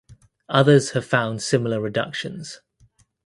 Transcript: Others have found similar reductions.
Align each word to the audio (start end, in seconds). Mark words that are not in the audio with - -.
Others 0.49 0.93
have 0.93 1.05
found 1.05 1.43
similar 1.43 1.79
reductions. 1.79 2.59